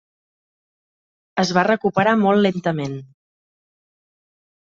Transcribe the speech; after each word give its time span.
Es 1.43 1.51
va 1.57 1.65
recuperar 1.67 2.15
molt 2.23 2.43
lentament. 2.47 2.95